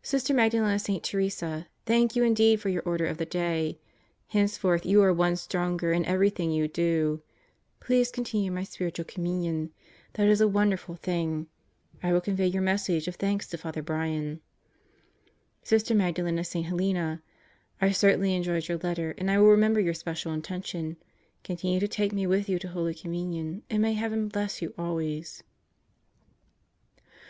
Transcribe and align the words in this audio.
Sister 0.00 0.32
Magdalen 0.32 0.74
of 0.74 0.80
St. 0.80 1.02
Teresa, 1.04 1.68
thank 1.84 2.16
you 2.16 2.24
indeed 2.24 2.62
for 2.62 2.70
your 2.70 2.80
Order 2.84 3.04
of 3.04 3.18
the 3.18 3.26
Day. 3.26 3.78
Henceforth 4.28 4.86
you 4.86 5.02
are 5.02 5.12
one 5.12 5.36
stronger 5.36 5.92
in 5.92 6.02
everything 6.06 6.50
you 6.50 6.66
do. 6.66 7.20
Please 7.78 8.10
continue 8.10 8.50
my 8.50 8.64
Spiritual 8.64 9.04
Communion. 9.04 9.70
That 10.14 10.28
is 10.28 10.40
a 10.40 10.48
wonderful 10.48 10.94
thing. 10.94 11.46
I 12.02 12.10
will 12.10 12.22
convey 12.22 12.46
your 12.46 12.62
message 12.62 13.06
of 13.06 13.16
thanks 13.16 13.46
to 13.48 13.58
Father 13.58 13.82
Brian. 13.82 14.40
Sister 15.62 15.94
Magdalen 15.94 16.38
of 16.38 16.46
St. 16.46 16.64
Helena, 16.64 17.20
I 17.82 17.90
certainly 17.90 18.34
enjoyed 18.34 18.66
your 18.66 18.78
letter 18.78 19.14
and 19.18 19.30
I 19.30 19.36
will 19.38 19.48
remember 19.50 19.78
your 19.80 19.92
special 19.92 20.32
intention. 20.32 20.96
Continue 21.44 21.80
to 21.80 21.86
take 21.86 22.14
me 22.14 22.26
with 22.26 22.48
you 22.48 22.58
to 22.60 22.68
Holy 22.68 22.94
Communion 22.94 23.62
and 23.68 23.82
may 23.82 23.92
heaven 23.92 24.28
bless 24.28 24.62
you 24.62 24.72
always. 24.78 25.42